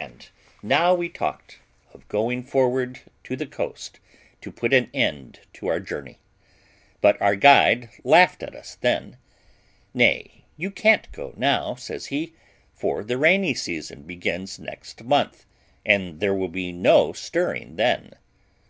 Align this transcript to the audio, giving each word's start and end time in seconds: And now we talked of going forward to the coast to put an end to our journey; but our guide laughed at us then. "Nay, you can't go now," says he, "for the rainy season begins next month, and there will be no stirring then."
And 0.00 0.26
now 0.62 0.94
we 0.94 1.10
talked 1.10 1.58
of 1.92 2.08
going 2.08 2.44
forward 2.44 3.00
to 3.24 3.36
the 3.36 3.44
coast 3.44 4.00
to 4.40 4.50
put 4.50 4.72
an 4.72 4.88
end 4.94 5.40
to 5.52 5.66
our 5.66 5.80
journey; 5.80 6.16
but 7.02 7.20
our 7.20 7.36
guide 7.36 7.90
laughed 8.02 8.42
at 8.42 8.54
us 8.54 8.74
then. 8.76 9.18
"Nay, 9.92 10.44
you 10.56 10.70
can't 10.70 11.12
go 11.12 11.34
now," 11.36 11.74
says 11.74 12.06
he, 12.06 12.32
"for 12.72 13.04
the 13.04 13.18
rainy 13.18 13.52
season 13.52 14.04
begins 14.04 14.58
next 14.58 15.04
month, 15.04 15.44
and 15.84 16.20
there 16.20 16.32
will 16.32 16.48
be 16.48 16.72
no 16.72 17.12
stirring 17.12 17.76
then." 17.76 18.14